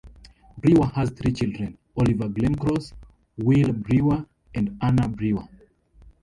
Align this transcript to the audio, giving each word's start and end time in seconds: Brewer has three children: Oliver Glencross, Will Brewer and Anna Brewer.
Brewer 0.57 0.87
has 0.95 1.11
three 1.11 1.31
children: 1.31 1.77
Oliver 1.95 2.27
Glencross, 2.27 2.91
Will 3.37 3.71
Brewer 3.71 4.25
and 4.55 4.75
Anna 4.81 5.07
Brewer. 5.07 5.43